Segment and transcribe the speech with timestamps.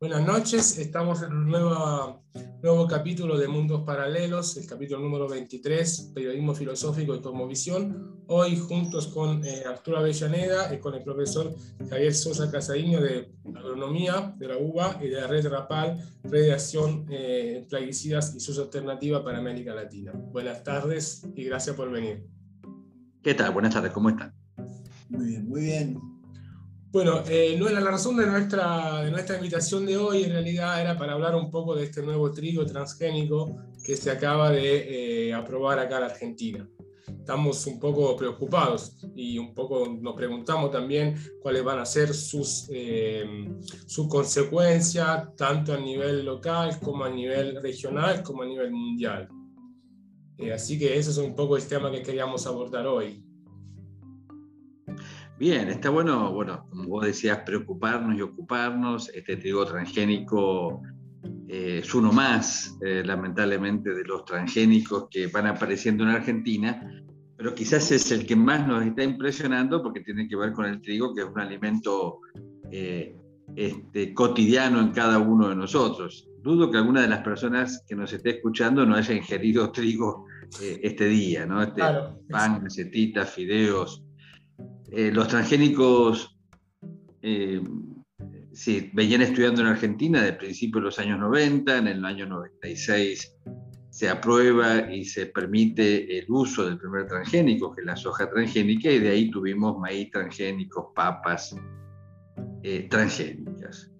[0.00, 2.22] Buenas noches, estamos en un nuevo,
[2.62, 8.24] nuevo capítulo de Mundos Paralelos, el capítulo número 23, Periodismo Filosófico y Cosmovisión.
[8.26, 11.54] Hoy juntos con eh, Arturo Avellaneda y con el profesor
[11.88, 16.52] Javier Sosa Casadiño de Agronomía de la UBA y de la Red RAPAL, Red de
[16.52, 20.12] Acción eh, Plaguicidas y sus alternativas para América Latina.
[20.12, 22.26] Buenas tardes y gracias por venir.
[23.22, 23.52] ¿Qué tal?
[23.52, 24.34] Buenas tardes, ¿cómo están?
[25.08, 26.17] Muy bien, muy bien.
[26.90, 30.80] Bueno, eh, no era la razón de nuestra, de nuestra invitación de hoy, en realidad
[30.80, 35.34] era para hablar un poco de este nuevo trigo transgénico que se acaba de eh,
[35.34, 36.68] aprobar acá en Argentina.
[37.06, 42.68] Estamos un poco preocupados y un poco nos preguntamos también cuáles van a ser sus,
[42.70, 43.50] eh,
[43.86, 49.28] sus consecuencias, tanto a nivel local como a nivel regional, como a nivel mundial.
[50.38, 53.27] Eh, así que ese es un poco el tema que queríamos abordar hoy.
[55.38, 59.08] Bien, está bueno, bueno, como vos decías, preocuparnos y ocuparnos.
[59.14, 60.82] Este trigo transgénico
[61.46, 67.04] eh, es uno más, eh, lamentablemente, de los transgénicos que van apareciendo en Argentina,
[67.36, 70.80] pero quizás es el que más nos está impresionando porque tiene que ver con el
[70.80, 72.18] trigo, que es un alimento
[72.72, 73.14] eh,
[73.54, 76.28] este, cotidiano en cada uno de nosotros.
[76.42, 80.26] Dudo que alguna de las personas que nos esté escuchando no haya ingerido trigo
[80.60, 81.62] este día, ¿no?
[81.62, 81.82] Este
[82.28, 84.02] pan, recetitas, fideos
[84.90, 86.38] eh, los transgénicos
[87.22, 87.62] eh,
[88.92, 93.36] venían estudiando en Argentina de principios de los años 90, en el año 96
[93.90, 98.90] se aprueba y se permite el uso del primer transgénico, que es la soja transgénica,
[98.90, 101.56] y de ahí tuvimos maíz transgénicos, papas
[102.62, 103.90] eh, transgénicas.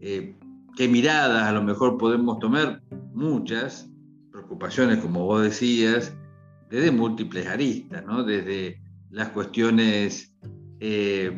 [0.00, 2.82] ¿Qué miradas a lo mejor podemos tomar?
[3.12, 3.88] Muchas
[4.32, 6.16] preocupaciones, como vos decías,
[6.68, 8.24] desde múltiples aristas, ¿no?
[8.24, 8.83] desde
[9.14, 10.34] las cuestiones
[10.80, 11.32] eh,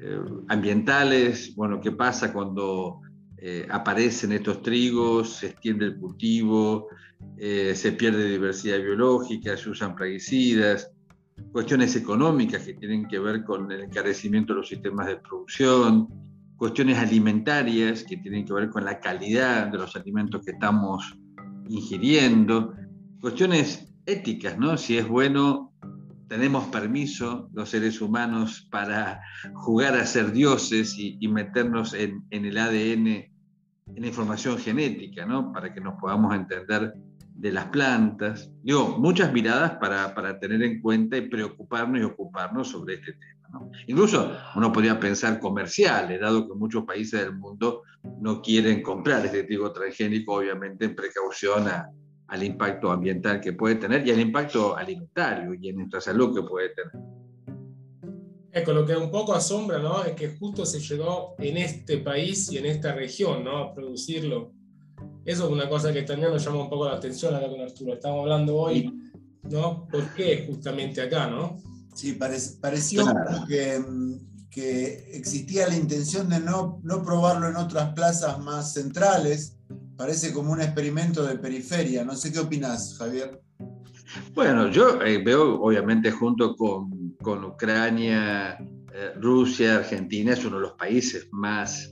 [0.00, 3.02] eh, ambientales, bueno, qué pasa cuando
[3.36, 6.88] eh, aparecen estos trigos, se extiende el cultivo,
[7.36, 10.90] se pierde diversidad biológica, se usan plaguicidas,
[11.52, 16.08] cuestiones económicas que tienen que ver con el encarecimiento de los sistemas de producción,
[16.56, 21.18] cuestiones alimentarias que tienen que ver con la calidad de los alimentos que estamos
[21.68, 22.74] ingiriendo,
[23.20, 24.76] cuestiones éticas, ¿no?
[24.76, 25.74] Si es bueno
[26.28, 29.20] tenemos permiso los seres humanos para
[29.54, 33.30] jugar a ser dioses y, meternos en, el ADN, en
[33.86, 35.52] la información genética, ¿no?
[35.52, 36.94] para que nos podamos entender
[37.34, 38.50] de las plantas.
[38.62, 43.48] Digo, muchas miradas para, para tener en cuenta y preocuparnos y ocuparnos sobre este tema.
[43.52, 43.70] ¿no?
[43.86, 47.82] Incluso uno podría pensar comerciales, dado que muchos países del mundo
[48.20, 51.90] no quieren comprar este tipo transgénico, obviamente en precaución a,
[52.34, 56.42] al impacto ambiental que puede tener y al impacto alimentario y en nuestra salud que
[56.42, 56.90] puede tener.
[58.64, 60.02] Con lo que un poco asombra, ¿no?
[60.04, 63.58] Es que justo se llegó en este país y en esta región, ¿no?
[63.58, 64.52] A producirlo.
[65.24, 67.94] Eso es una cosa que también nos llama un poco la atención acá con Arturo.
[67.94, 68.92] Estamos hablando hoy,
[69.44, 69.86] ¿no?
[69.86, 71.56] ¿Por qué justamente acá, no?
[71.94, 72.18] Sí,
[72.60, 73.04] pareció
[73.46, 73.80] que,
[74.50, 79.53] que, existía la intención de no, no probarlo en otras plazas más centrales,
[79.96, 82.04] parece como un experimento de periferia.
[82.04, 83.40] No sé qué opinas, Javier.
[84.34, 88.56] Bueno, yo eh, veo, obviamente, junto con, con Ucrania,
[88.92, 91.90] eh, Rusia, Argentina, es uno de los países más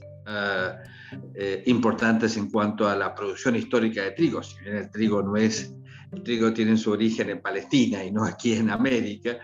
[1.35, 4.41] eh, importantes en cuanto a la producción histórica de trigo.
[4.41, 5.73] Si bien el trigo no es,
[6.11, 9.37] el trigo tiene su origen en Palestina y no aquí en América,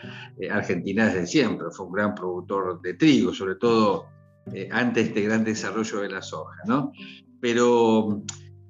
[0.51, 4.07] Argentina desde siempre fue un gran productor de trigo, sobre todo
[4.71, 6.91] antes de este gran desarrollo de la soja, ¿no?
[7.41, 8.23] Pero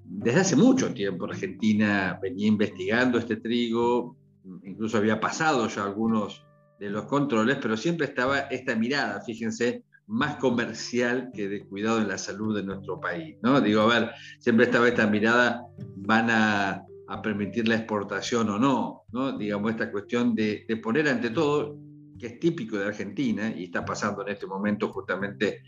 [0.09, 4.17] desde hace mucho tiempo Argentina venía investigando este trigo,
[4.63, 6.43] incluso había pasado ya algunos
[6.79, 12.07] de los controles, pero siempre estaba esta mirada, fíjense, más comercial que de cuidado de
[12.07, 13.37] la salud de nuestro país.
[13.43, 13.61] ¿no?
[13.61, 15.63] Digo, a ver, siempre estaba esta mirada,
[15.97, 16.85] van a,
[17.23, 19.35] permitir la exportación o no, ¿no?
[19.35, 21.75] digamos, esta cuestión de, de poner ante todo,
[22.19, 25.63] que es típico de Argentina y está pasando en este momento justamente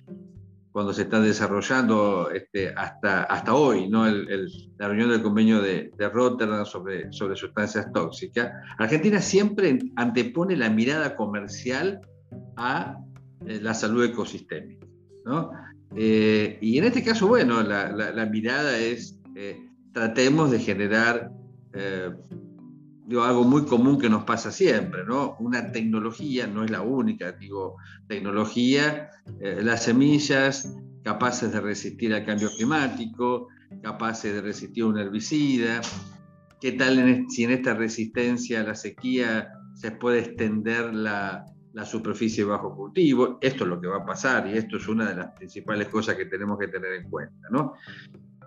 [0.72, 4.06] cuando se está desarrollando este, hasta, hasta hoy, ¿no?
[4.06, 11.16] la reunión del convenio de, Rotterdam sobre, sobre sustancias tóxicas, Argentina siempre antepone la mirada
[11.16, 12.00] comercial
[12.56, 12.98] a
[13.46, 14.88] eh, la salud ecosistémica.
[15.26, 15.52] ¿no?
[15.96, 19.60] Eh, y en este caso, bueno, la, la, mirada es, eh,
[19.94, 21.32] tratemos de generar
[23.20, 25.36] algo muy común que nos pasa siempre, ¿no?
[25.40, 27.78] Una tecnología, no es la única, digo,
[28.08, 29.10] tecnología,
[29.40, 30.74] eh, las semillas
[31.04, 33.48] capaces de resistir al cambio climático,
[33.82, 35.82] capaces de resistir un herbicida.
[36.60, 41.46] ¿Qué tal si en esta resistencia a la sequía se puede extender la,
[41.86, 43.40] superficie bajo cultivo?
[43.42, 46.16] Esto es lo que va a pasar y esto es una de las principales cosas
[46.16, 47.48] que tenemos que tener en cuenta.
[47.50, 47.74] ¿no?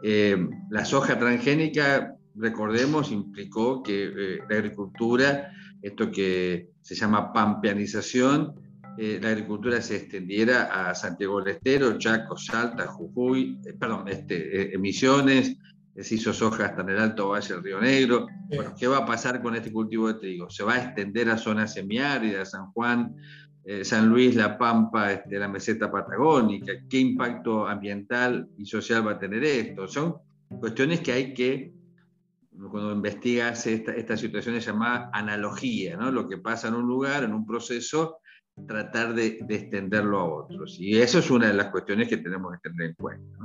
[0.02, 5.50] Eh, la soja transgénica, recordemos, implicó que eh, la agricultura,
[5.82, 8.54] esto que se llama pampeanización,
[8.96, 14.72] eh, la agricultura se extendiera a Santiago del Estero, Chaco, Salta, Jujuy, eh, perdón, este,
[14.72, 15.56] emisiones,
[15.96, 18.28] eh, se hizo soja hasta en el Alto Valle del Río Negro.
[18.54, 20.48] Bueno, ¿qué va a pasar con este cultivo de trigo?
[20.48, 23.16] ¿Se va a extender a zonas semiáridas, San Juan,
[23.82, 26.72] San Luis, La Pampa, este, la meseta patagónica?
[26.88, 29.88] ¿Qué impacto ambiental y social va a tener esto?
[29.88, 30.16] Son
[30.60, 31.72] cuestiones que hay que,
[32.70, 35.96] cuando investigas esta, esta situación llamada analogía.
[35.96, 38.18] Lo que pasa en un lugar, en un proceso,
[38.66, 40.78] tratar de, extenderlo a otros.
[40.78, 43.38] Y eso es una de las cuestiones que tenemos que tener en cuenta.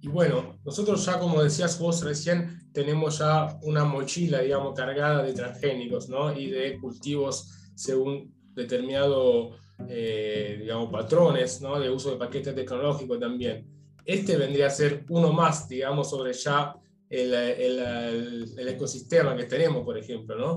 [0.00, 5.32] Y bueno, nosotros ya, como decías vos recién, tenemos ya una mochila, digamos, cargada de
[5.32, 6.38] transgénicos, ¿no?
[6.38, 9.56] Y de cultivos según determinado,
[9.88, 11.80] eh, digamos, patrones, ¿no?
[11.80, 13.75] De uso de paquetes tecnológicos también.
[14.06, 16.74] Este vendría a ser uno más, digamos, sobre ya
[17.10, 20.56] el, el, ecosistema que tenemos, por ejemplo, ¿no?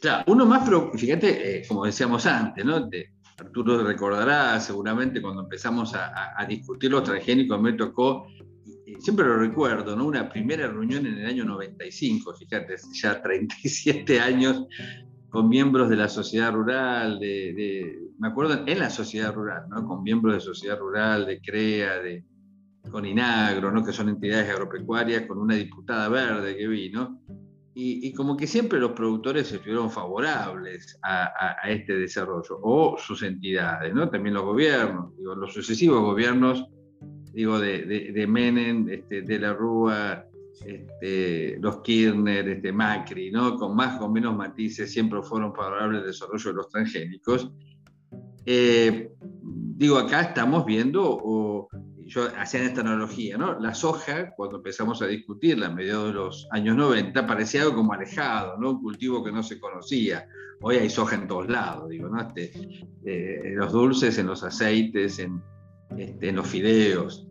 [0.00, 2.88] Claro, uno más, pero fíjate, eh, como decíamos antes, ¿no?
[3.38, 8.26] Arturo recordará seguramente cuando empezamos a, discutir los transgénicos, me tocó,
[8.98, 10.06] siempre lo recuerdo, ¿no?
[10.06, 14.66] Una primera reunión en el año 95, fíjate, ya 37 años
[15.28, 19.86] con miembros de la sociedad rural, de, me acuerdo, en la sociedad rural, ¿no?
[19.86, 22.24] Con miembros de sociedad rural, de CREA, de,
[22.90, 23.84] con INAGRO, ¿no?
[23.84, 27.20] Que son entidades agropecuarias, con una diputada verde que vi, ¿no?
[27.80, 34.10] Y, como que siempre los productores estuvieron favorables a, este desarrollo, o sus entidades, ¿no?
[34.10, 36.66] También los gobiernos, digo, los sucesivos gobiernos,
[37.32, 40.26] digo, de, de, Menem, este, de la Rúa,
[40.66, 43.56] este, los Kirchner, este, Macri, ¿no?
[43.56, 47.52] Con más o menos matices, siempre fueron favorables al desarrollo de los transgénicos.
[48.50, 49.10] Eh,
[49.76, 51.68] digo, acá estamos viendo o,
[52.06, 53.60] yo hacía esta analogía, ¿no?
[53.60, 57.92] La soja, cuando empezamos a discutirla a mediados de los años 90, parecía algo como
[57.92, 58.70] alejado, ¿no?
[58.70, 60.26] Un cultivo que no se conocía.
[60.62, 62.22] Hoy hay soja en todos lados, digo, ¿no?
[62.22, 62.50] Este,
[63.04, 65.42] eh, en los dulces, en los aceites, en,
[65.98, 67.28] este, en los fideos.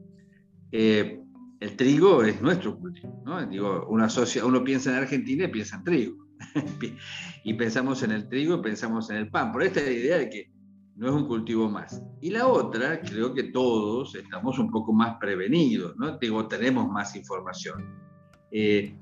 [0.72, 1.19] Eh,
[1.60, 3.44] el trigo es nuestro cultivo, ¿no?
[3.44, 6.28] Digo, uno, asocia, uno piensa en Argentina y piensa en trigo.
[7.44, 9.52] y pensamos en el trigo y pensamos en el pan.
[9.52, 10.56] Por esta idea de que
[10.98, 12.02] no es un cultivo más.
[12.22, 16.18] Y la otra, creo que todos estamos un poco más prevenidos, ¿no?
[16.18, 17.86] Digo, tenemos más información.
[18.52, 18.98] Eh,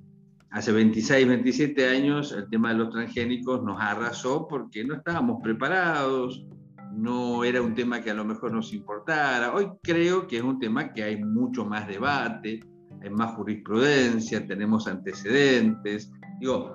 [0.51, 6.45] hace 26, 27 años el tema de los transgénicos nos arrasó porque no estábamos preparados,
[6.93, 9.53] no era un tema que a lo mejor nos importara.
[9.53, 12.59] Hoy creo que es un tema que hay mucho más debate,
[13.01, 16.11] hay más jurisprudencia, tenemos antecedentes.
[16.41, 16.74] Digo,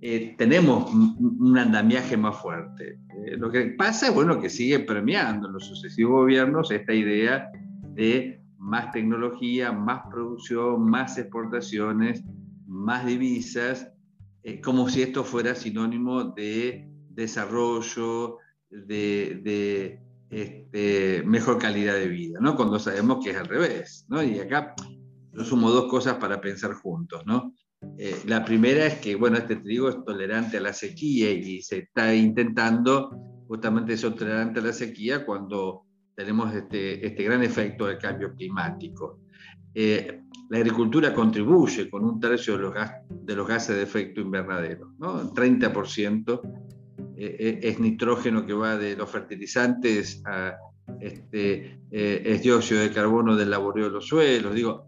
[0.00, 3.00] eh, tenemos un andamiaje más fuerte.
[3.26, 7.50] Eh, lo que pasa es bueno, que sigue premiando en los sucesivos gobiernos esta idea
[7.94, 12.22] de más tecnología, más producción, más exportaciones,
[12.66, 13.90] más divisas,
[14.44, 18.36] eh, como si esto fuera sinónimo de desarrollo,
[18.70, 20.00] de,
[20.30, 22.54] este, mejor calidad de vida, ¿no?
[22.54, 24.06] cuando sabemos que es al revés.
[24.08, 24.22] ¿no?
[24.22, 24.74] Y acá
[25.32, 27.24] yo sumo dos cosas para pensar juntos.
[27.26, 27.52] ¿no?
[28.00, 31.78] Eh, la primera es que, bueno, este trigo es tolerante a la sequía y se
[31.78, 33.10] está intentando
[33.48, 39.22] justamente ser tolerante a la sequía cuando tenemos este, este gran efecto del cambio climático.
[39.74, 42.74] Eh, la agricultura contribuye con un tercio de los,
[43.10, 45.34] de los gases de efecto invernadero, ¿no?
[45.34, 46.40] 30%
[47.16, 50.56] eh, es nitrógeno que va de los fertilizantes a
[51.00, 54.54] este, es dióxido de carbono del laboreo de los suelos.
[54.54, 54.87] Digo,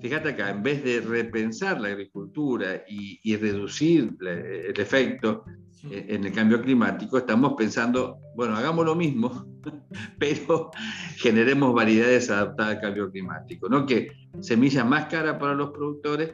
[0.00, 5.44] Fíjate acá, en vez de repensar la agricultura y, reducir el efecto
[5.90, 9.46] en el cambio climático, estamos pensando, bueno, hagamos lo mismo,
[10.18, 10.70] pero
[11.16, 13.86] generemos variedades adaptadas al cambio climático, ¿no?
[13.86, 16.32] Que semilla más cara para los productores,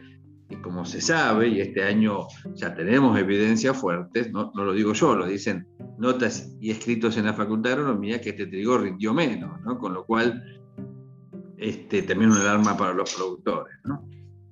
[0.49, 4.93] y como se sabe, y este año ya tenemos evidencias fuertes, no, no lo digo
[4.93, 5.67] yo, lo dicen
[5.99, 9.79] notas y escritos en la Facultad de Agronomía, que este trigo rindió menos, ¿no?
[9.79, 10.62] Con lo cual
[11.63, 13.75] este, también un alarma para los productores.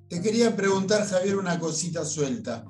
[0.07, 2.63] Te quería preguntar, Javier, una cosita suelta.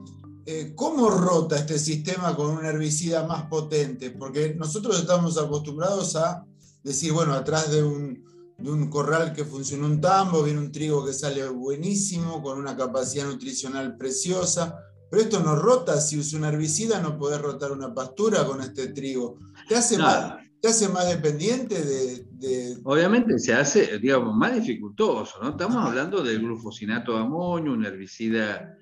[0.46, 4.10] Eh, ¿Cómo rota este sistema con un herbicida más potente?
[4.10, 6.44] Porque nosotros estamos acostumbrados a
[6.84, 8.26] decir, bueno, atrás de un,
[8.58, 12.76] de un corral que funciona un tambo, viene un trigo que sale buenísimo, con una
[12.76, 14.76] capacidad nutricional preciosa,
[15.12, 18.88] pero esto no rota, si usa un herbicida no podés rotar una pastura con este
[18.88, 19.38] trigo.
[19.68, 20.41] ¿Te hace mal?
[20.62, 25.50] Se hace más dependiente de, Obviamente se hace, digamos, más dificultoso, ¿no?
[25.50, 28.78] Estamos hablando del glufosinato de amonio, un herbicida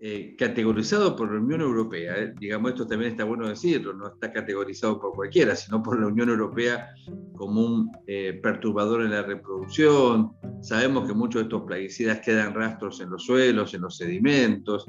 [0.00, 2.16] eh, categorizado por la Unión Europea.
[2.18, 2.34] ¿eh?
[2.38, 6.28] Digamos, esto también está bueno decirlo, no está categorizado por cualquiera, sino por la Unión
[6.28, 6.88] Europea
[7.36, 10.32] como un eh, perturbador en la reproducción.
[10.60, 14.86] Sabemos que muchos de estos plaguicidas quedan rastros en los suelos, en los sedimentos.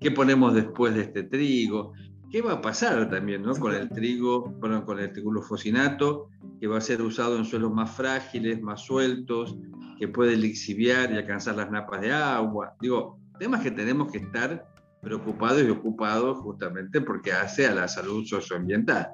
[0.00, 1.92] ¿Qué ponemos después de este trigo?
[2.34, 3.54] ¿Qué va a pasar también ¿no?
[3.54, 8.60] con el trigo, con el glufosinato, que va a ser usado en suelos más frágiles,
[8.60, 9.56] más sueltos,
[10.00, 12.74] que puede lixiviar y alcanzar las napas de agua?
[12.80, 14.66] Digo, temas que tenemos que estar
[15.00, 19.10] preocupados y ocupados justamente porque hace a la salud socioambiental.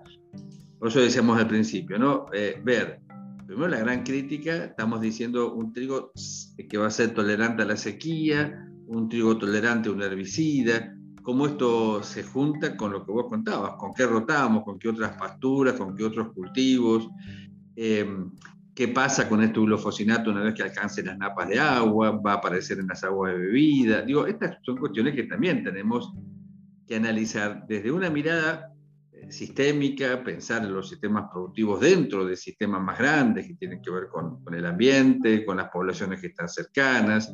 [0.78, 2.24] Por eso decíamos al principio, ¿no?
[2.32, 3.02] Eh, ver,
[3.46, 6.10] primero la gran crítica, estamos diciendo un trigo
[6.56, 10.96] que va a ser tolerante a la sequía, un trigo tolerante a un herbicida,
[11.30, 15.16] cómo esto se junta con lo que vos contabas, con qué rotamos, con qué otras
[15.16, 17.08] pasturas, con qué otros cultivos.
[17.76, 18.04] Eh,
[18.74, 22.10] ¿Qué pasa con este glufosinato una vez que alcance las napas de agua?
[22.10, 24.02] ¿Va a aparecer en las aguas de bebida?
[24.02, 26.12] Digo, estas son cuestiones que también tenemos
[26.84, 28.74] que analizar desde una mirada
[29.12, 33.92] eh, sistémica, pensar en los sistemas productivos dentro de sistemas más grandes que tienen que
[33.92, 37.32] ver con, el ambiente, con las poblaciones que están cercanas,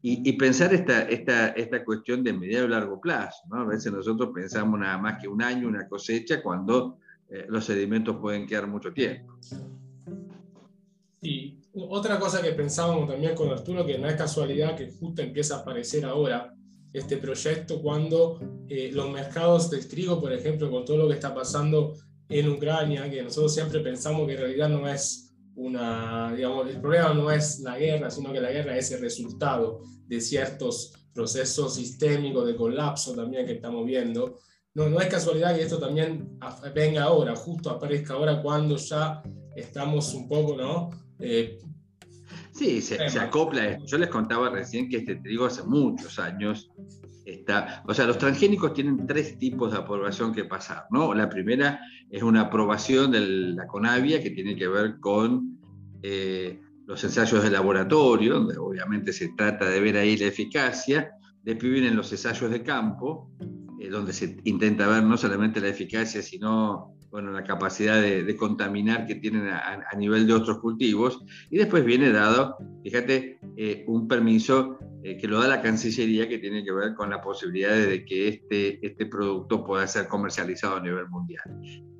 [0.00, 3.42] y, pensar esta, esta, esta, cuestión de mediano y largo plazo.
[3.50, 8.16] A veces nosotros pensamos nada más que un año, una cosecha, cuando eh, los sedimentos
[8.16, 9.36] pueden quedar mucho tiempo.
[11.20, 15.56] Y otra cosa que pensábamos también con Arturo, que no es casualidad que justo empieza
[15.56, 16.54] a aparecer ahora
[16.92, 21.34] este proyecto cuando eh, los mercados del trigo, por ejemplo, con todo lo que está
[21.34, 21.94] pasando
[22.28, 25.27] en Ucrania, que nosotros siempre pensamos que en realidad no es
[25.58, 29.82] una, digamos, el problema no es la guerra, sino que la guerra es el resultado
[30.06, 34.38] de ciertos procesos sistémicos de colapso también que estamos viendo.
[34.74, 36.38] No, no es casualidad que esto también
[36.74, 39.20] venga ahora, justo aparezca ahora cuando ya
[39.56, 40.90] estamos un poco, ¿no?
[41.18, 41.58] Eh,
[42.52, 46.70] sí, se, acopla Yo les contaba recién que este trigo hace muchos años
[47.86, 51.12] O sea, los transgénicos tienen tres tipos de aprobación que pasar, ¿no?
[51.14, 51.80] La primera
[52.10, 55.58] es una aprobación de la CONAVIA que tiene que ver con
[56.02, 61.10] eh, los ensayos de laboratorio, donde obviamente se trata de ver ahí la eficacia.
[61.42, 63.30] Después vienen los ensayos de campo,
[63.80, 69.06] eh, donde se intenta ver no solamente la eficacia, sino bueno, la capacidad de, contaminar
[69.06, 71.24] que tienen a, nivel de otros cultivos.
[71.50, 76.38] Y después viene dado, fíjate, eh, un permiso eh, que lo da la Cancillería que
[76.38, 80.80] tiene que ver con la posibilidad de que este, este producto pueda ser comercializado a
[80.80, 81.44] nivel mundial.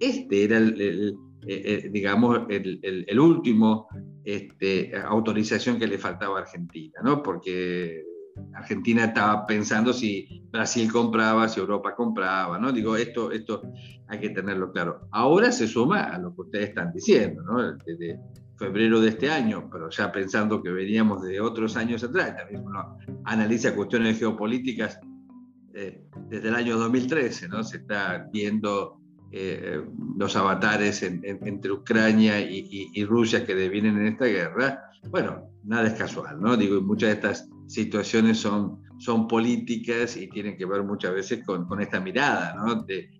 [0.00, 3.88] Este era el, eh, digamos, el, el último
[4.24, 7.22] este, autorización que le faltaba a Argentina, ¿no?
[7.22, 8.04] Porque
[8.54, 12.72] Argentina estaba pensando si Brasil compraba, si Europa compraba, ¿no?
[12.72, 13.62] Digo, esto, esto
[14.08, 15.08] hay que tenerlo claro.
[15.10, 17.72] Ahora se suma a lo que ustedes están diciendo, ¿no?
[17.84, 18.20] Desde
[18.58, 22.98] febrero de este año, pero ya pensando que veníamos de otros años atrás, también uno
[23.24, 24.98] analiza cuestiones geopolíticas
[25.74, 27.62] eh, desde el año 2013, ¿no?
[27.62, 29.00] Se está viendo
[29.30, 29.80] eh,
[30.16, 34.90] los avatares entre Ucrania y, y, Rusia que devienen en esta guerra.
[35.10, 36.56] Bueno, nada es casual, ¿no?
[36.56, 41.66] Digo, muchas de estas situaciones son, son políticas y tienen que ver muchas veces con,
[41.68, 42.82] con esta mirada, ¿no?
[42.82, 43.10] De,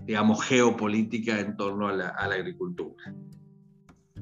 [0.00, 3.14] digamos, geopolítica en torno a la, a la, agricultura.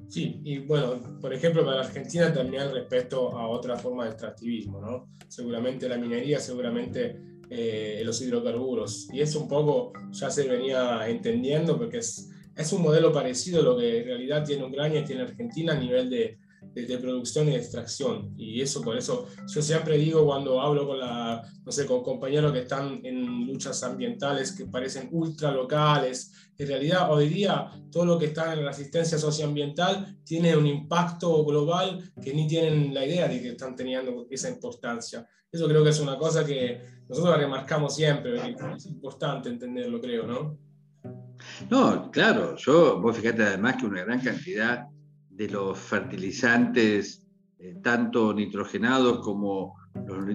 [0.08, 5.08] Sí, y bueno, por ejemplo, para Argentina también respecto a otra forma de extractivismo, ¿no?
[5.28, 7.20] Seguramente la minería, seguramente
[7.50, 12.82] eh, los hidrocarburos, y eso un poco ya se venía entendiendo porque es, es un
[12.82, 16.38] modelo parecido a lo que en realidad tiene Ucrania y tiene Argentina a nivel de,
[16.72, 18.34] de, producción y de extracción.
[18.36, 22.52] Y eso, por eso, yo siempre digo cuando hablo con, la, no sé, con compañeros
[22.52, 28.18] que están en luchas ambientales que parecen ultra locales, en realidad hoy día todo lo
[28.18, 33.28] que está en la asistencia socioambiental tiene un impacto global que ni tienen la idea
[33.28, 35.26] de que están teniendo esa importancia.
[35.50, 38.36] Eso creo que es una cosa que nosotros remarcamos siempre,
[38.76, 40.58] es importante entenderlo, creo, ¿no?
[41.70, 44.86] No, claro, yo, vos fíjate además que una gran cantidad
[45.36, 47.26] de los fertilizantes,
[47.58, 49.76] eh, tanto nitrogenados como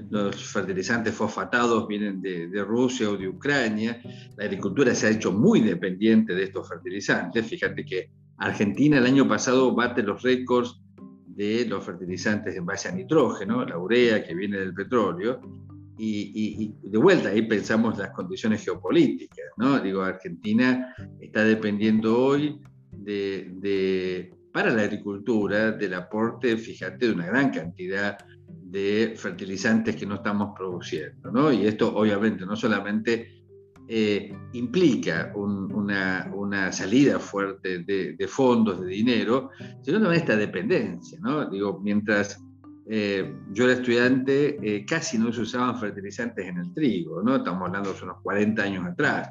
[0.09, 4.01] los, fertilizantes fosfatados vienen de, Rusia o de Ucrania.
[4.37, 7.45] La agricultura se ha hecho muy dependiente de estos fertilizantes.
[7.45, 10.81] Fíjate que Argentina el año pasado bate los récords
[11.27, 15.39] de los fertilizantes en base a nitrógeno, la urea que viene del petróleo,
[16.01, 19.81] y, de vuelta ahí pensamos las condiciones geopolíticas, ¿no?
[19.81, 22.57] Digo, Argentina está dependiendo hoy
[22.91, 30.15] de para la agricultura del aporte, fíjate, de una gran cantidad de fertilizantes que no
[30.15, 31.31] estamos produciendo.
[31.31, 31.51] ¿no?
[31.51, 33.39] Y esto obviamente no solamente
[33.87, 39.49] eh, implica una, salida fuerte de, fondos, de dinero,
[39.81, 41.19] sino también esta dependencia.
[41.21, 41.49] ¿no?
[41.49, 42.39] Digo, mientras
[42.87, 47.37] eh, yo era estudiante, eh, casi no se usaban fertilizantes en el trigo, ¿no?
[47.37, 49.29] estamos hablando de unos 40 años atrás.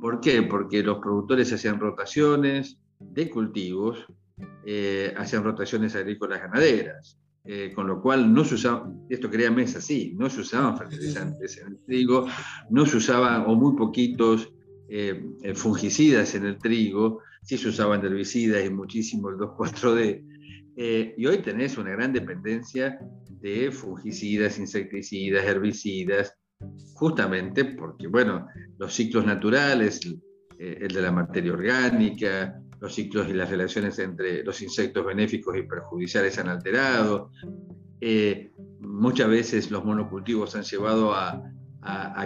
[0.00, 0.42] ¿Por qué?
[0.42, 4.06] Porque los productores hacían rotaciones de cultivos,
[5.16, 7.18] hacían rotaciones agrícolas ganaderas.
[7.48, 11.58] Eh, con lo cual no se usaban, esto créanme es así, no se usaban fertilizantes
[11.58, 12.26] en el trigo,
[12.70, 14.52] no se usaban o muy poquitos
[14.88, 20.24] eh, eh, fungicidas en el trigo, sí se usaban herbicidas y muchísimo el 2,4-D.
[21.16, 22.98] y hoy tenés una gran dependencia
[23.40, 26.34] de fungicidas, insecticidas, herbicidas,
[26.94, 30.00] justamente porque, bueno, los ciclos naturales,
[30.58, 35.62] el de la materia orgánica, los ciclos y las relaciones entre los insectos benéficos y
[35.62, 37.30] perjudiciales han alterado.
[38.00, 41.42] Eh, muchas veces los monocultivos han llevado a,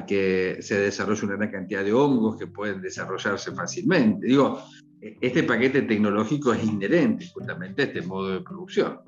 [0.06, 4.26] que se desarrolle una gran cantidad de hongos que pueden desarrollarse fácilmente.
[4.26, 4.62] Digo,
[5.00, 9.00] este paquete tecnológico es inherente justamente a este modo de producción.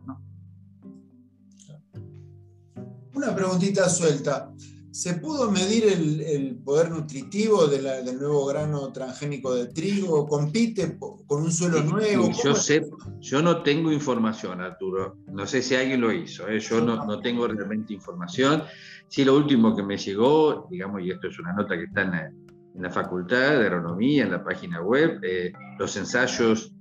[3.15, 4.53] Una preguntita suelta.
[4.93, 10.29] ¿Se pudo medir el, poder nutritivo del nuevo grano transgénico de trigo?
[10.29, 12.31] ¿Compite con un suelo nuevo?
[12.45, 12.87] yo, sé,
[13.19, 15.17] yo no tengo información, Arturo.
[15.29, 16.47] No sé si alguien lo hizo.
[16.47, 16.61] ¿eh?
[16.61, 18.65] Yo no, no, tengo realmente información.
[19.09, 22.83] Sí, lo último que me llegó, digamos, y esto es una nota que está en
[22.83, 26.75] la, Facultad de Agronomía, en la página web, eh, los ensayos,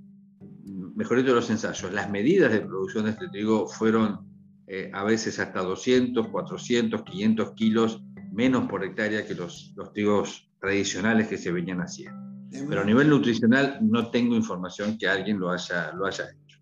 [0.96, 4.31] mejor dicho, los ensayos, las medidas de producción de este trigo fueron
[4.74, 8.02] eh, a veces hasta 200, 400, 500 kilos
[8.32, 12.18] menos por hectárea que los, los trigos tradicionales que se venían haciendo.
[12.70, 16.58] Pero a nivel nutricional no tengo información que alguien lo haya, lo haya hecho.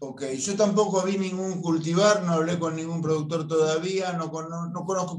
[0.00, 5.16] Ok, yo tampoco vi ningún cultivar, no hablé con ningún productor todavía, no, no, conozco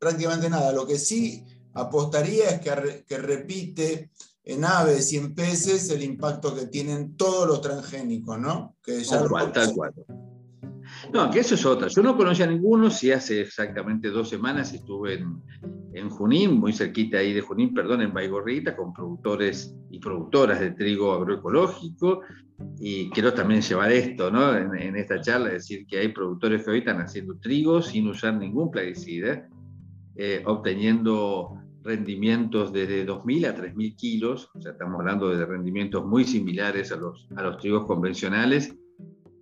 [0.00, 0.72] prácticamente nada.
[0.72, 1.44] Lo que sí
[1.74, 4.10] apostaría es que, que repite
[4.42, 8.74] en aves y en peces el impacto que tienen todos los transgénicos, ¿no?
[8.82, 9.94] Que ya tal cual, tal cual.
[11.12, 11.88] No, que eso es otra.
[11.88, 15.42] Yo no conocía a ninguno, si hace exactamente dos semanas estuve en,
[15.94, 20.72] en, Junín, muy cerquita ahí de Junín, perdón, en Baigorrita, con productores y productoras de
[20.72, 22.22] trigo agroecológico.
[22.78, 24.56] Y quiero también llevar esto ¿no?
[24.56, 28.70] en, esta charla, decir que hay productores que hoy están haciendo trigo sin usar ningún
[28.70, 29.48] plaguicida,
[30.16, 36.24] eh, obteniendo rendimientos de 2.000 a 3.000 kilos, o sea, estamos hablando de rendimientos muy
[36.24, 38.74] similares a los, a los trigos convencionales,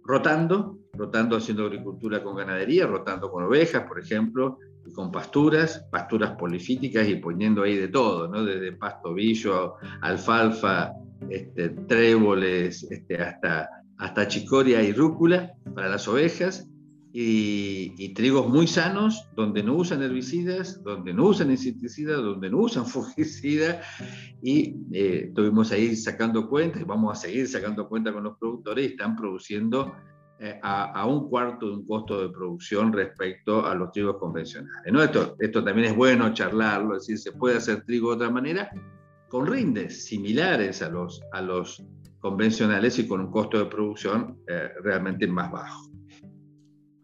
[0.05, 6.33] rotando, rotando haciendo agricultura con ganadería, rotando con ovejas, por ejemplo, y con pasturas, pasturas
[6.37, 8.45] polifíticas y poniendo ahí de todo, ¿no?
[8.45, 10.93] desde pasto billo, alfalfa,
[11.31, 16.69] este, tréboles, este, hasta, hasta chicoria y rúcula para las ovejas,
[17.17, 22.87] y, trigos muy sanos, donde no usan herbicidas, donde no usan insecticidas, donde no usan
[22.87, 23.87] fungicidas,
[24.43, 28.85] y eh, estuvimos ahí sacando cuentas, y vamos a seguir sacando cuentas con los productores,
[28.85, 29.95] y están produciendo
[30.45, 34.93] eh, a, un cuarto de un costo de producción respecto a los trigos convencionales.
[34.93, 35.03] ¿no?
[35.03, 38.69] Esto, esto también es bueno charlarlo, es decir, se puede hacer trigo de otra manera,
[39.31, 41.83] con rindes similares a los, a los
[42.19, 45.91] convencionales y con un costo de producción eh, realmente más bajo.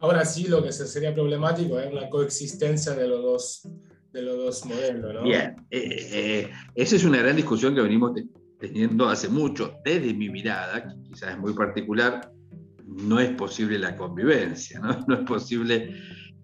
[0.00, 3.68] Ahora sí, lo que sería problemático es una coexistencia de los dos,
[4.12, 5.14] de los dos modelos.
[5.14, 5.22] ¿no?
[5.22, 8.12] Bien, eh, eh, esa es una gran discusión que venimos
[8.58, 9.76] teniendo hace mucho.
[9.82, 12.30] Desde mi mirada, que quizás es muy particular,
[13.02, 15.14] no es posible la convivencia, ¿no?
[15.14, 15.94] Es posible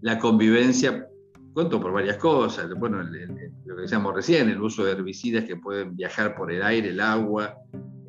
[0.01, 1.09] la convivencia,
[1.53, 2.69] cuento por varias cosas.
[2.79, 6.91] Bueno, lo que decíamos recién, el uso de herbicidas que pueden viajar por el aire,
[6.91, 7.57] el agua,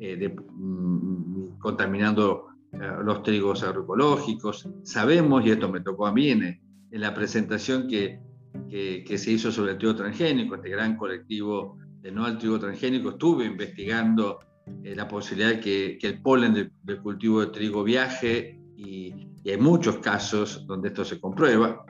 [0.00, 2.48] eh, mm, contaminando
[3.02, 4.68] los trigos agroecológicos.
[4.82, 8.20] Sabemos, y esto me tocó a mí en, la presentación que,
[8.70, 13.10] que, se hizo sobre el trigo transgénico, este gran colectivo de no al trigo transgénico,
[13.10, 14.38] estuve investigando
[14.84, 19.98] eh, la posibilidad de que, el polen del, cultivo de trigo viaje y, hay muchos
[20.00, 21.82] casos donde esto se comprueba.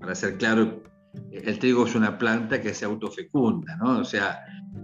[0.00, 0.82] Para ser claro,
[1.30, 4.00] el trigo es una planta que se autofecunda, ¿no?
[4.00, 4.40] o sea,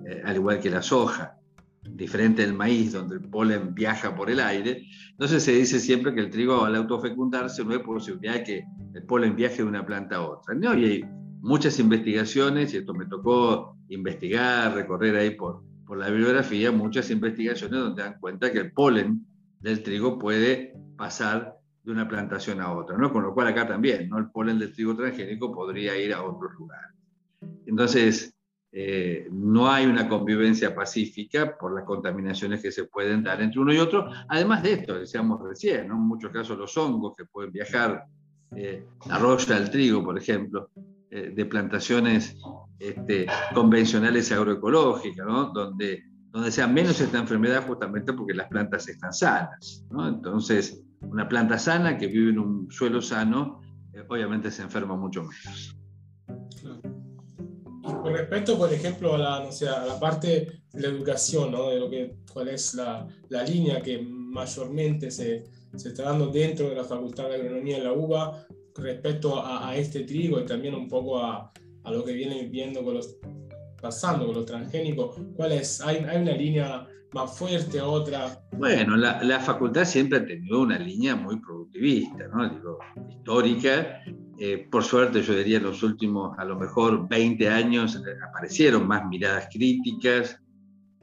[0.06, 1.36] eh, al igual que la soja
[1.82, 4.86] diferente del maíz, donde el polen viaja por el aire.
[5.10, 9.02] Entonces se dice siempre que el trigo al autofecundarse no hay posibilidad de que el
[9.04, 10.54] polen viaje de una planta a otra.
[10.54, 10.76] ¿no?
[10.78, 11.04] Y hay
[11.40, 17.78] muchas investigaciones, y esto me tocó investigar, recorrer ahí por, por la bibliografía, muchas investigaciones
[17.78, 19.26] donde dan cuenta que el polen
[19.60, 23.12] del trigo puede pasar de una plantación a otra, ¿no?
[23.12, 24.16] Con lo cual acá también, ¿no?
[24.16, 26.80] El polen del trigo transgénico podría ir a otro lugar.
[27.66, 28.34] Entonces,
[28.72, 33.74] eh, no hay una convivencia pacífica por las contaminaciones que se pueden dar entre uno
[33.74, 34.08] y otro.
[34.28, 38.06] Además de esto, decíamos recién, en muchos casos los hongos que pueden viajar
[38.56, 40.70] eh, arroyo al trigo, por ejemplo,
[41.12, 42.36] de plantaciones
[42.78, 45.52] este, convencionales agroecológicas, ¿no?
[45.52, 49.84] donde, donde sea menos esta enfermedad justamente porque las plantas están sanas.
[49.90, 50.08] ¿no?
[50.08, 53.60] Entonces, una planta sana que vive en un suelo sano,
[53.92, 55.76] eh, obviamente se enferma mucho menos.
[57.82, 61.68] Con respecto, por ejemplo, a la, no sé, a la parte de la educación, ¿no?
[61.68, 65.44] de lo que, cuál es la, la línea que mayormente se,
[65.76, 68.46] se, está dando dentro de la Facultad de Agronomía en la UBA
[68.76, 71.50] respecto a, a este trigo y también un poco a,
[71.84, 73.16] a, lo que viene viendo con los,
[73.80, 75.16] pasando con los transgénicos.
[75.36, 75.80] ¿Cuál es?
[75.80, 78.40] ¿Hay, hay una línea más fuerte, otra?
[78.52, 82.48] Bueno, la, la, facultad siempre ha tenido una línea muy productivista, ¿no?
[82.48, 84.02] Digo, histórica.
[84.38, 88.86] Eh, por suerte, yo diría, en los últimos, a lo mejor 20 años, eh, aparecieron
[88.86, 90.40] más miradas críticas.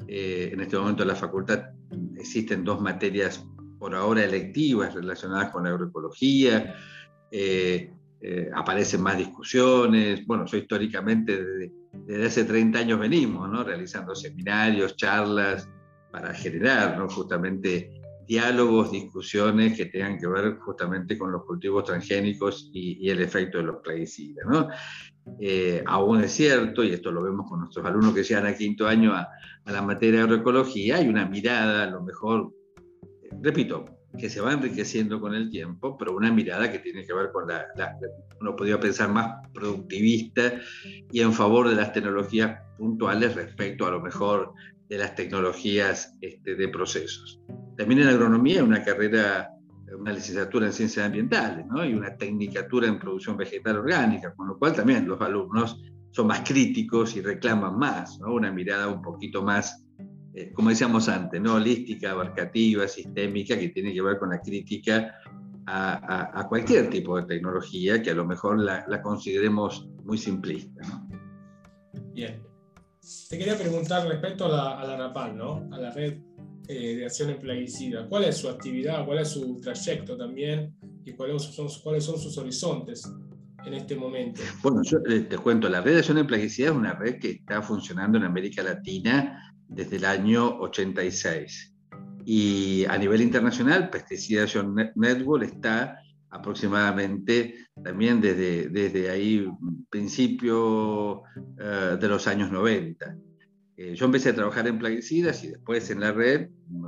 [0.07, 1.69] Eh, en este momento en la facultad
[2.17, 3.45] existen dos materias
[3.79, 6.75] por ahora electivas relacionadas con la agroecología.
[7.31, 10.25] Eh, eh, aparecen más discusiones.
[10.25, 11.41] Bueno, yo históricamente
[11.93, 15.69] desde, hace 30 años venimos realizando seminarios, charlas,
[16.11, 17.91] para generar justamente
[18.27, 23.57] diálogos, discusiones que tengan que ver justamente con los cultivos transgénicos y, y el efecto
[23.57, 24.45] de los plaguicidas.
[24.47, 24.67] ¿no?
[25.39, 28.87] Eh, aún es cierto, y esto lo vemos con nuestros alumnos que llegan a quinto
[28.87, 29.29] año a,
[29.65, 32.53] a la materia de agroecología, hay una mirada, a lo mejor,
[33.41, 33.85] repito,
[34.19, 37.47] que se va enriqueciendo con el tiempo, pero una mirada que tiene que ver con
[37.47, 37.97] la, la,
[38.39, 40.53] uno podría pensar más productivista
[41.11, 44.53] y en favor de las tecnologías puntuales respecto a lo mejor
[44.89, 47.39] de las tecnologías este, de procesos.
[47.77, 49.49] También en agronomía una carrera,
[49.97, 51.85] una licenciatura en ciencias ambientales ¿no?
[51.85, 55.79] y una tecnicatura en producción vegetal orgánica, con lo cual también los alumnos
[56.11, 58.33] son más críticos y reclaman más, ¿no?
[58.33, 59.85] una mirada un poquito más
[60.33, 61.55] eh, como decíamos antes, ¿no?
[61.55, 65.15] holística, abarcativa, sistémica, que tiene que ver con la crítica
[65.65, 70.17] a, a, a cualquier tipo de tecnología que a lo mejor la, la consideremos muy
[70.17, 70.81] simplista.
[70.87, 71.07] ¿no?
[72.13, 72.41] Bien.
[73.29, 75.67] Te quería preguntar respecto a la, a la RAPAL, ¿no?
[75.71, 76.19] a la red
[76.67, 78.07] eh, de acción en plaguicida.
[78.07, 79.05] ¿Cuál es su actividad?
[79.05, 80.75] ¿Cuál es su trayecto también?
[81.05, 83.11] ¿Y cuáles son, cuáles son sus horizontes?
[83.65, 84.41] en este momento?
[84.63, 87.31] Bueno, yo eh, te cuento, la red de acción en plaguicida es una red que
[87.31, 91.75] está funcionando en América Latina desde el año 86.
[92.25, 94.45] Y a nivel internacional, Pesticida
[94.95, 95.97] Network está
[96.31, 99.47] aproximadamente también desde, desde ahí,
[99.89, 103.17] principio uh, de los años 90.
[103.77, 106.87] Eh, yo empecé a trabajar en plaguicidas y después en la red, uh,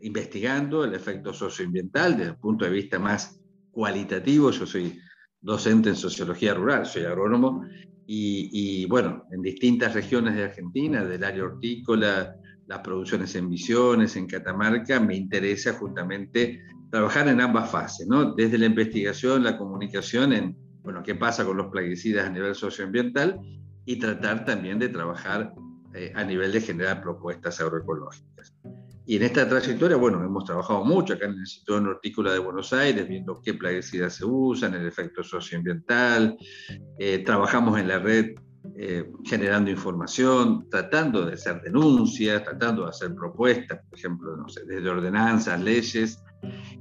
[0.00, 4.50] investigando el efecto socioambiental desde el punto de vista más cualitativo.
[4.50, 4.98] Yo soy
[5.40, 7.62] docente en sociología rural, soy agrónomo,
[8.08, 14.26] y, bueno, en distintas regiones de Argentina, del área hortícola, las producciones en Misiones, en
[14.26, 18.34] Catamarca, me interesa justamente trabajar en ambas fases, ¿no?
[18.34, 23.40] Desde la investigación, la comunicación en, bueno, qué pasa con los plaguicidas a nivel socioambiental
[23.84, 25.52] y tratar también de trabajar
[25.94, 28.35] eh, a nivel de generar propuestas agroecológicas.
[29.08, 32.72] Y en esta trayectoria, bueno, hemos trabajado mucho acá en el Instituto Hortícola de Buenos
[32.72, 36.36] Aires, viendo qué plaguicidas se usan, el efecto socioambiental.
[36.98, 38.34] Eh, trabajamos en la red
[38.76, 44.64] eh, generando información, tratando de hacer denuncias, tratando de hacer propuestas, por ejemplo, no sé,
[44.66, 46.20] desde ordenanzas, leyes,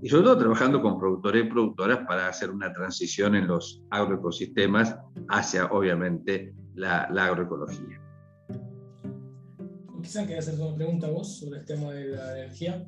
[0.02, 4.98] y sobre todo trabajando con productores y productoras para hacer una transición en los agroecosistemas
[5.30, 8.02] hacia, obviamente, la, la agroecología
[10.06, 12.88] quizás querías hacer una pregunta vos sobre el tema de la energía.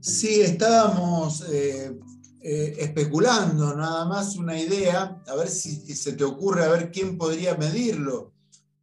[0.00, 1.98] Sí, estábamos eh,
[2.40, 7.18] eh, especulando nada más una idea, a ver si se te ocurre, a ver quién
[7.18, 8.32] podría medirlo,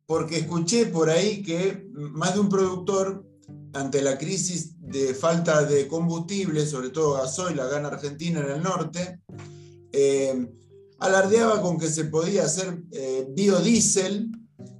[0.05, 3.25] porque escuché por ahí que más de un productor,
[3.73, 8.63] ante la crisis de falta de combustible, sobre todo gasoil acá en Argentina, en el
[8.63, 9.19] norte,
[9.91, 10.47] eh,
[10.99, 12.83] alardeaba con que se podía hacer
[13.29, 14.29] biodiesel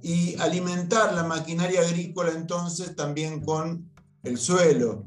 [0.02, 3.90] y alimentar la maquinaria agrícola entonces también con
[4.22, 5.04] el suelo.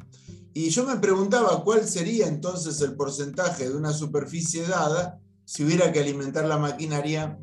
[0.54, 5.92] Y yo me preguntaba cuál sería entonces el porcentaje de una superficie dada si hubiera
[5.92, 7.38] que alimentar la maquinaria.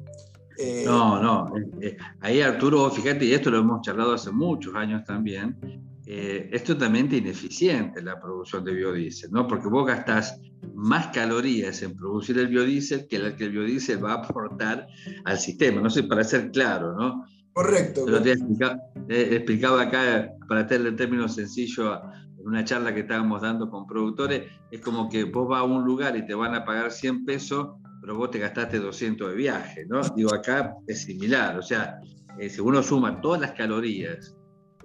[0.59, 0.85] Eh...
[0.85, 5.86] No, no, eh, ahí Arturo, fíjate, y esto lo hemos charlado hace muchos años también,
[6.09, 9.49] eh, es totalmente ineficiente la producción de biodiesel, ¿no?
[9.49, 10.40] Porque vos gastás
[10.75, 14.87] más calorías en producir el biodiesel que la que el biodiesel va a aportar
[15.25, 15.81] al sistema.
[15.81, 17.25] No sé, para ser claro, ¿no?
[17.53, 18.03] Correcto.
[18.05, 22.01] Pero te explicaba, eh, explicaba acá, para hacerle el término sencillo,
[22.38, 25.85] en una charla que estábamos dando con productores, es como que vos vas a un
[25.85, 29.87] lugar y te van a pagar 100 pesos, pero vos te gastaste 200 de viaje,
[29.88, 30.03] ¿no?
[30.14, 31.99] Digo, acá es similar, o sea,
[32.38, 34.36] eh, si uno suma todas las calorías,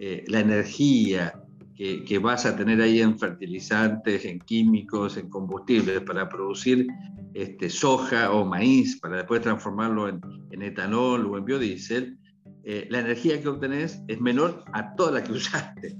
[0.03, 1.31] eh, la energía,
[1.75, 6.87] que que, vas a tener ahí en fertilizantes, en químicos, en combustibles para producir
[7.35, 10.19] este, soja o maíz, para después transformarlo en,
[10.59, 12.17] etanol o en biodiesel,
[12.63, 15.95] eh, la energía que obtenés es menor a toda la que usaste.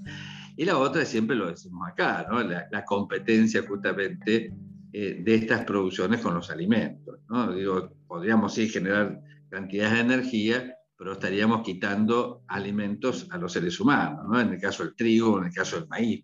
[0.57, 2.41] Y la otra, siempre lo decimos acá, ¿no?
[2.41, 4.51] la, competencia justamente
[4.93, 7.19] eh, de estas producciones con los alimentos.
[7.29, 7.53] ¿no?
[7.53, 14.23] Digo, podríamos sí generar cantidades de energía, pero estaríamos quitando alimentos a los seres humanos,
[14.29, 14.39] ¿no?
[14.39, 16.21] en el caso del trigo, en el caso del maíz.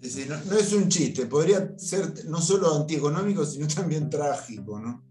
[0.00, 4.78] Sí, sí, no, no, es un chiste, podría ser no solo antieconómico, sino también trágico,
[4.78, 5.02] ¿no?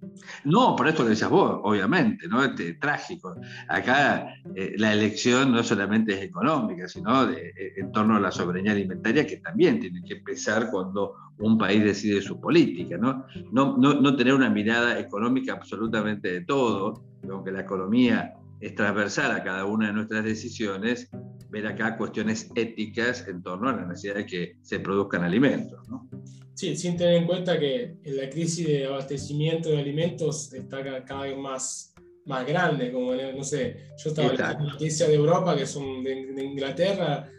[0.45, 2.45] No, por esto lo decías vos, obviamente, ¿no?
[2.45, 3.35] Este, trágico.
[3.67, 8.31] Acá eh, la elección no solamente es económica, sino de, eh, en torno a la
[8.31, 13.25] soberanía alimentaria, que también tiene que empezar cuando un país decide su política, ¿no?
[13.51, 19.31] No, no, no tener una mirada económica absolutamente de todo, aunque la economía es transversal
[19.31, 21.09] a cada una de nuestras decisiones,
[21.49, 25.85] ver acá cuestiones éticas en torno a la necesidad de que se produzcan alimentos.
[25.89, 26.09] ¿no?
[26.53, 31.37] Sí, sin tener en cuenta que la crisis de abastecimiento de alimentos está cada vez
[31.37, 31.93] más,
[32.25, 37.29] más grande, como no sé, yo estaba en noticias de Europa que son de, Inglaterra,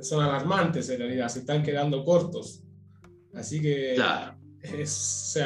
[0.00, 2.62] son alarmantes en realidad, se están quedando cortos.
[3.34, 3.96] Así que
[4.62, 5.36] es,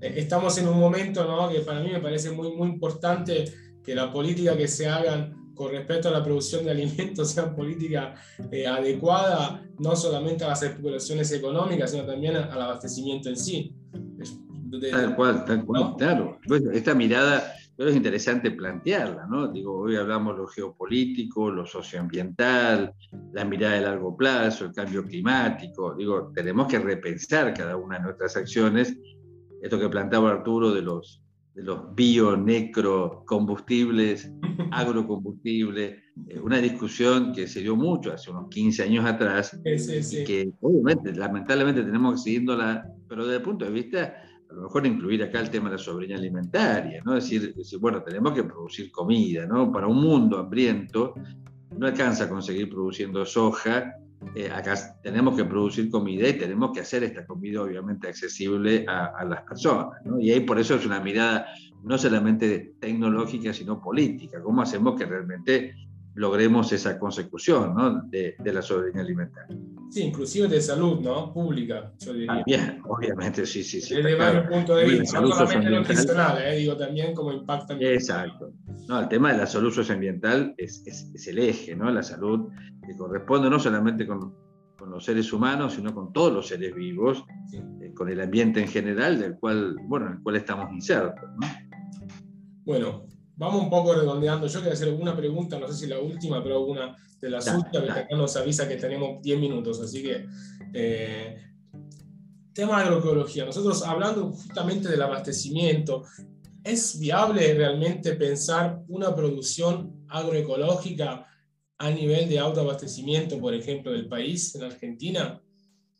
[0.00, 1.50] estamos en un momento ¿no?
[1.50, 3.44] que para mí me parece muy, muy importante
[3.88, 8.20] que la política que se hagan con respecto a la producción de alimentos sean políticas
[8.52, 13.74] eh, adecuadas, no solamente a las especulaciones económicas, sino también al abastecimiento en sí.
[14.92, 16.38] tal cual, tal cual, claro.
[16.70, 19.46] esta mirada pero es interesante plantearla, ¿no?
[19.46, 22.92] Digo, hoy hablamos lo geopolítico, lo socioambiental,
[23.32, 25.94] la mirada de largo plazo, el cambio climático.
[25.94, 28.96] Digo, tenemos que repensar cada una de nuestras acciones.
[29.62, 31.22] Esto que planteaba Arturo de los
[31.58, 34.32] de los bio-necro-combustibles,
[34.70, 40.52] agrocombustibles, eh, una discusión que se dio mucho hace unos 15 años atrás, y que
[40.60, 45.24] obviamente, lamentablemente tenemos que seguirla, pero desde el punto de vista, a lo mejor incluir
[45.24, 47.16] acá el tema de la soberanía alimentaria, ¿no?
[47.16, 49.72] Es decir, decir, bueno, tenemos que producir comida, ¿no?
[49.72, 51.14] Para un mundo hambriento,
[51.76, 53.94] no alcanza a conseguir produciendo soja,
[54.38, 59.24] eh, acá tenemos que producir comida y tenemos que hacer esta comida obviamente accesible a,
[59.24, 59.98] las personas.
[60.20, 61.48] Y ahí por eso es una mirada
[61.82, 64.40] no solamente tecnológica, sino política.
[64.40, 65.74] ¿Cómo hacemos que realmente
[66.18, 68.02] logremos esa consecución ¿no?
[68.02, 69.56] de, de, la soberanía alimentaria?
[69.88, 71.32] Sí, inclusive de salud ¿no?
[71.32, 72.34] pública, yo diría.
[72.34, 73.80] También, obviamente, sí, sí.
[73.80, 76.56] sí Desde varios puntos de vista, no solamente nutricional, ¿eh?
[76.56, 77.74] digo también cómo impacta.
[77.78, 78.52] Exacto.
[78.88, 81.88] No, el tema de la salud socioambiental es, es, es el eje, ¿no?
[81.90, 82.48] La salud
[82.84, 84.34] que corresponde no solamente con,
[84.76, 88.68] con los seres humanos, sino con todos los seres vivos, eh, con el ambiente en
[88.68, 91.30] general, del cual, bueno, en el cual estamos insertos.
[91.40, 91.46] ¿no?
[92.64, 93.07] Bueno,
[93.38, 94.46] vamos un poco redondeando.
[94.46, 97.94] Yo quería hacer alguna pregunta, no sé si la última, pero alguna de las últimas,
[97.94, 100.26] que acá nos avisa que tenemos 10 minutos, así que...
[100.74, 101.44] Eh,
[102.58, 103.44] tema de agroecología.
[103.44, 106.02] Nosotros hablando justamente del abastecimiento,
[106.64, 111.24] ¿es viable realmente pensar una producción agroecológica
[111.78, 115.40] a nivel de autoabastecimiento, por ejemplo, del país, en Argentina?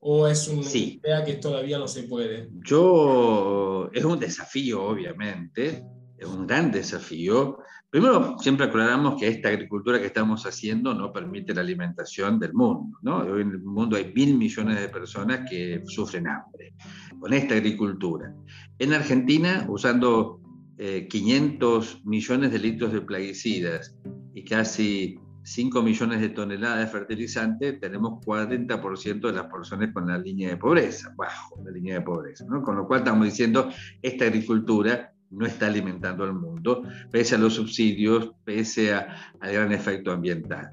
[0.01, 2.49] ¿O es una idea que todavía no se puede?
[2.65, 5.85] Yo, es un desafío, obviamente,
[6.19, 7.59] es un gran desafío.
[7.91, 12.99] Primero, siempre aclaramos que esta agricultura que estamos haciendo no permite la alimentación del mundo.
[13.03, 13.19] ¿no?
[13.19, 16.75] Hoy en el mundo hay mil millones de personas que sufren hambre
[17.19, 18.35] con esta agricultura.
[18.79, 20.41] En Argentina, usando
[20.77, 23.97] 500 eh, millones de litros de plaguicidas
[24.35, 30.19] y casi 5 millones de toneladas de fertilizante, tenemos 40% de las personas con la
[30.19, 32.45] línea de pobreza, bajo la línea de pobreza.
[32.49, 32.63] ¿no?
[32.63, 33.71] Con lo cual estamos diciendo,
[34.03, 39.73] esta agricultura no está alimentando al mundo, pese a los subsidios, pese a, al gran
[39.73, 40.71] efecto ambiental.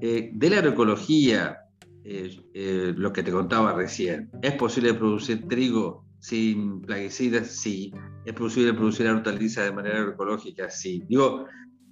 [0.00, 1.58] Eh, de la agroecología,
[2.04, 7.48] eh, eh, lo que te contaba recién, ¿es posible producir trigo sin plaguicidas?
[7.48, 7.92] Sí.
[8.24, 10.68] ¿Es posible producir hortalizas de manera agroecológica?
[10.68, 11.02] Sí.
[11.08, 11.46] Digo,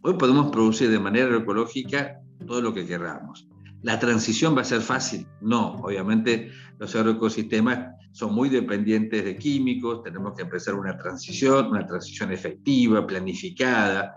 [0.09, 3.49] Hoy podemos producir de manera agroecológica todo lo que queramos.
[3.83, 5.27] ¿La transición va a ser fácil?
[5.41, 11.87] No, obviamente los agroecosistemas son muy dependientes de químicos, tenemos que empezar una transición, una
[11.87, 14.17] transición efectiva, planificada,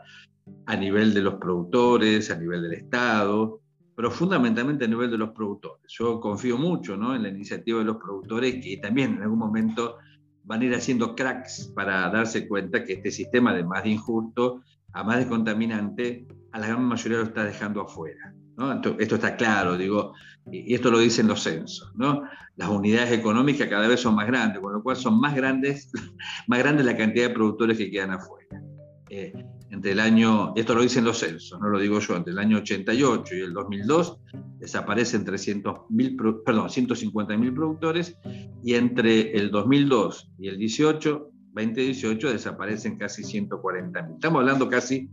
[0.68, 3.60] a nivel de los productores, a nivel del Estado,
[3.98, 5.84] pero fundamentalmente a nivel de los productores.
[5.90, 7.14] Yo confío mucho ¿no?
[7.14, 9.98] en la iniciativa de los productores que también en algún momento
[10.46, 14.62] van a ir haciendo cracks para darse cuenta que este sistema, además de injusto,
[14.94, 18.34] más de contaminante, a la gran mayoría lo está dejando afuera.
[18.56, 18.72] ¿no?
[18.98, 20.14] Esto, está claro, digo,
[20.52, 21.92] y esto lo dicen los censos.
[21.96, 22.24] ¿no?
[22.56, 25.92] Las unidades económicas cada vez son más grandes, con lo cual son más grandes,
[26.48, 28.62] más grandes la cantidad de productores que quedan afuera.
[29.10, 29.34] Eh,
[29.72, 32.58] entre el año, esto lo dicen los censos, no lo digo yo, entre el año
[32.58, 34.18] 88 y el 2002
[34.60, 38.18] desaparecen 300.000, perdón, 150.000 productores
[38.64, 44.16] y entre el 2002 y el 18, 2018 desaparecen casi 140.000.
[44.16, 45.10] Estamos hablando casi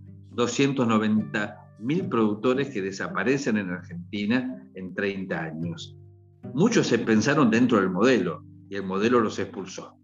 [1.81, 5.97] 290.000 productores que desaparecen en Argentina en 30 años.
[6.55, 9.95] Muchos se pensaron dentro del modelo y el modelo los expulsó.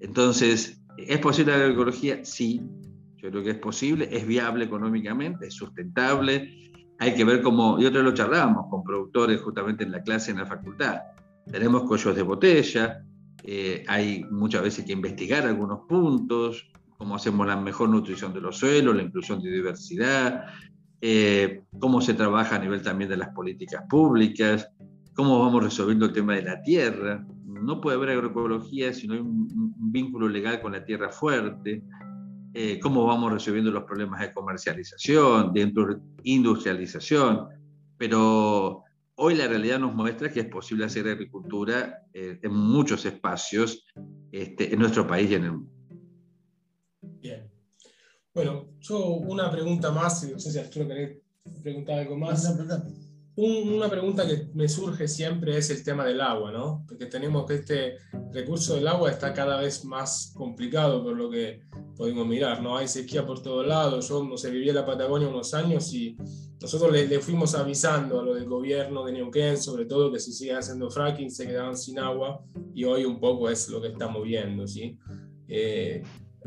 [0.00, 2.24] Entonces, ¿es posible la agroecología?
[2.24, 2.62] Sí,
[3.16, 6.72] yo creo que es posible, es viable económicamente, es sustentable.
[6.98, 10.38] Hay que ver cómo, y otros lo charlábamos con productores justamente en la clase en
[10.38, 11.00] la facultad.
[11.50, 13.04] Tenemos collos de botella,
[13.44, 18.58] eh, hay muchas veces que investigar algunos puntos, cómo hacemos la mejor nutrición de los
[18.58, 20.46] suelos, la inclusión de diversidad,
[21.04, 24.70] eh, cómo se trabaja a nivel también de las políticas públicas,
[25.14, 27.26] cómo vamos resolviendo el tema de la tierra.
[27.44, 31.82] No puede haber agroecología si no hay un vínculo legal con la tierra fuerte.
[32.54, 35.72] Eh, cómo vamos resolviendo los problemas de comercialización, de
[36.22, 37.48] industrialización,
[37.98, 38.84] pero
[39.16, 43.86] hoy la realidad nos muestra que es posible hacer agricultura eh, en muchos espacios
[44.30, 45.72] este, en nuestro país y en el mundo.
[47.20, 47.51] Bien.
[48.34, 51.18] Bueno, yo una pregunta más, no sé si Arturo querés
[51.62, 52.56] preguntar algo más.
[53.36, 56.84] una pregunta que me surge siempre es el tema del agua, ¿no?
[56.88, 57.96] Porque tenemos que este
[58.32, 61.60] recurso del agua está cada vez más complicado por lo que
[61.94, 62.78] podemos mirar, ¿no?
[62.78, 64.08] Hay sequía por todos lados.
[64.08, 66.16] Yo, no sé, viví en la Patagonia unos años y
[66.58, 70.56] nosotros le, fuimos avisando a lo del gobierno de Neuquén, sobre todo, que si siguen
[70.56, 72.42] haciendo fracking se quedaban sin agua
[72.74, 74.98] y hoy un poco es lo que estamos viendo, ¿sí?
[75.48, 76.02] Eh,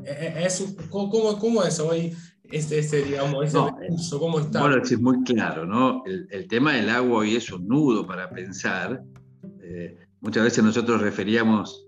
[0.06, 2.16] eh, es, ¿cómo, ¿Cómo es hoy
[2.52, 4.20] este, este digamos, ese recurso?
[4.20, 4.62] ¿Cómo está?
[4.62, 6.04] Bueno, es muy claro, ¿no?
[6.06, 9.04] El, el, tema del agua hoy es un nudo para pensar.
[9.62, 11.88] Eh, muchas veces nosotros referíamos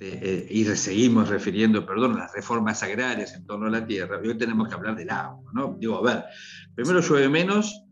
[0.00, 4.36] este, eh, y seguimos refiriendo, perdón, las reformas agrarias en torno a la tierra, hoy
[4.36, 5.76] tenemos que hablar del agua, ¿no?
[5.78, 6.24] Digo, a ver,
[6.74, 7.84] primero llueve menos,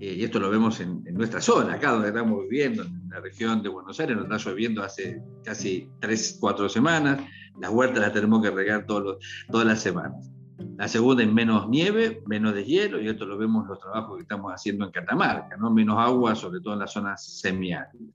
[0.00, 3.62] eh, y esto lo vemos en, nuestra zona, acá donde estamos viviendo, en la región
[3.62, 7.20] de Buenos Aires, nos está lloviendo hace casi tres, cuatro semanas,
[7.58, 9.18] las huertas las tenemos que regar todos
[9.50, 10.30] todas las semanas.
[10.76, 14.22] La segunda es menos nieve, menos deshielo, y esto lo vemos en los trabajos que
[14.22, 15.70] estamos haciendo en Catamarca, ¿no?
[15.70, 18.14] menos agua, sobre todo en las zonas semiáridas.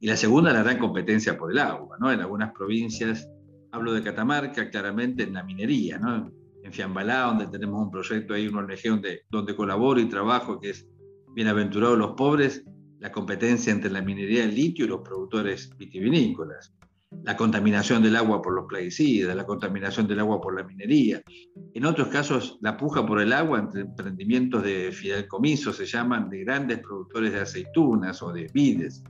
[0.00, 1.96] Y la segunda, la gran competencia por el agua.
[1.98, 2.12] ¿no?
[2.12, 3.28] En algunas provincias,
[3.72, 6.30] hablo de Catamarca, claramente en la minería, ¿no?
[6.62, 10.70] en Fiambalá, donde tenemos un proyecto ahí, una ONG donde, donde colaboro y trabajo, que
[10.70, 10.88] es
[11.34, 12.64] Bienaventurados los Pobres,
[13.00, 16.72] la competencia entre la minería del litio y los productores vitivinícolas,
[17.22, 21.22] la contaminación del agua por los plaguicidas, la contaminación del agua por la minería.
[21.72, 26.44] En otros casos, la puja por el agua entre emprendimientos de fideicomiso se llaman de
[26.44, 29.02] grandes productores de aceitunas o de vides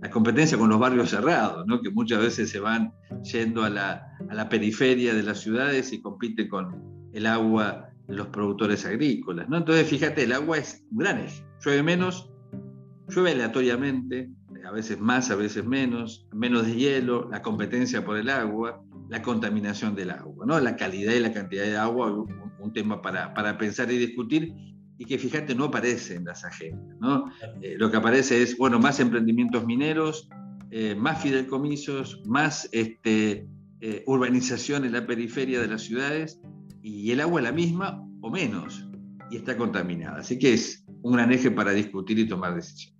[0.00, 1.80] la competencia con los barrios cerrados, ¿no?
[1.80, 2.92] que muchas veces se van
[3.22, 8.28] yendo a la, a la, periferia de las ciudades y compiten con el agua los
[8.28, 9.48] productores agrícolas.
[9.48, 9.56] ¿no?
[9.56, 11.44] Entonces, fíjate, el agua es un gran eje.
[11.64, 12.30] Llueve menos,
[13.08, 14.30] llueve aleatoriamente,
[14.68, 19.22] a veces más, a veces menos, menos de hielo, la competencia por el agua, la
[19.22, 20.60] contaminación del agua, ¿no?
[20.60, 24.54] la calidad y la cantidad de agua, un, un tema para, para pensar y discutir
[24.98, 26.98] y que fíjate no aparece en las agendas.
[27.00, 27.32] ¿no?
[27.62, 30.28] Eh, lo que aparece es, bueno, más emprendimientos mineros,
[30.70, 33.48] eh, más fideicomisos, más este,
[33.80, 36.42] eh, urbanización en la periferia de las ciudades
[36.82, 38.86] y el agua es la misma o menos
[39.30, 40.18] y está contaminada.
[40.18, 42.97] Así que es un gran eje para discutir y tomar decisiones.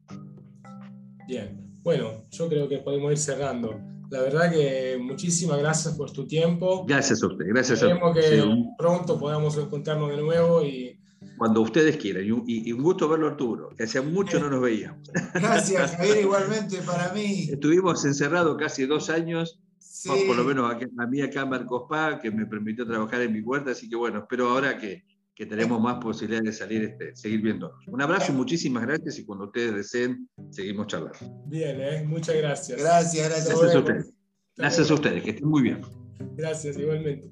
[1.29, 3.79] Bien, bueno, yo creo que podemos ir cerrando.
[4.11, 6.87] La verdad que muchísimas gracias por tu tiempo.
[6.87, 8.23] Gracias a usted, gracias a usted.
[8.23, 8.43] que
[8.79, 10.99] pronto podamos encontrarnos de nuevo y
[11.37, 12.25] cuando ustedes quieran.
[12.47, 15.07] Y, un gusto verlo, Arturo, que hace mucho no nos veíamos.
[15.35, 17.51] Gracias, Javier, igualmente para mí.
[17.51, 19.61] Estuvimos encerrados casi dos años,
[20.27, 21.83] por lo menos a mí acá en Marcos
[22.23, 25.05] que me permitió trabajar en mi huerta, así que bueno, espero ahora que,
[25.39, 27.73] que tenemos más posibilidades de salir, este, seguir viendo.
[27.87, 31.17] Un abrazo, muchísimas gracias y cuando ustedes deseen, seguimos charlando.
[31.47, 32.03] Bien, ¿eh?
[32.05, 32.81] muchas gracias.
[32.81, 33.49] Gracias, gracias.
[33.49, 34.15] Gracias a ustedes.
[34.57, 35.81] Gracias a ustedes, que estén muy bien.
[36.35, 37.31] Gracias, igualmente.